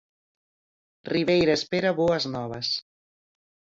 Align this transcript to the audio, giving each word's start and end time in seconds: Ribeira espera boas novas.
Ribeira 1.13 1.53
espera 1.59 1.97
boas 2.01 2.23
novas. 2.35 2.67